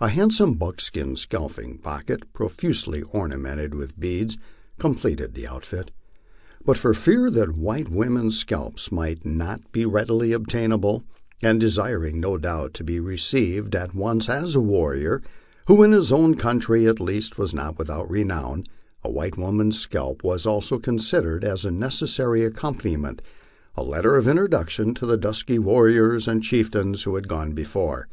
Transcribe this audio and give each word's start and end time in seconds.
A 0.00 0.08
handsome 0.08 0.54
buckskin 0.54 1.16
seal 1.16 1.50
ping 1.50 1.76
pocket, 1.76 2.24
profusely 2.32 3.02
ornamented 3.02 3.72
witli 3.72 3.92
beads, 3.98 4.38
com 4.78 4.94
pleted 4.96 5.34
the 5.34 5.46
outfit. 5.46 5.90
But 6.64 6.78
for 6.78 6.94
fear 6.94 7.28
that 7.32 7.58
white 7.58 7.90
women's 7.90 8.38
scalps 8.38 8.90
might 8.90 9.26
not 9.26 9.70
be 9.70 9.84
readily 9.84 10.32
obtainable, 10.32 11.02
and 11.42 11.60
desiring 11.60 12.18
no 12.20 12.38
doubt 12.38 12.72
to 12.72 12.84
be 12.84 13.00
received 13.00 13.74
at 13.76 13.94
once 13.94 14.30
as 14.30 14.54
a 14.54 14.62
warrior, 14.62 15.20
who 15.66 15.82
in 15.82 15.92
his 15.92 16.10
o\vn 16.10 16.36
country 16.38 16.88
at 16.88 16.98
least 16.98 17.36
was 17.36 17.52
not 17.52 17.76
without 17.78 18.10
renown, 18.10 18.64
a 19.04 19.10
white 19.10 19.36
woman's 19.36 19.78
scalp 19.78 20.24
was 20.24 20.46
also 20.46 20.78
considered 20.78 21.44
as 21.44 21.66
a 21.66 21.70
necessary 21.70 22.44
accompaniment, 22.46 23.20
a 23.76 23.82
letter 23.82 24.16
of 24.16 24.26
introduction 24.26 24.94
to 24.94 25.04
the 25.04 25.18
dusk} 25.18 25.50
r 25.50 25.56
warriors 25.58 26.26
and 26.26 26.42
chieftains 26.42 27.02
who 27.02 27.14
had 27.14 27.28
gone 27.28 27.52
before. 27.52 28.08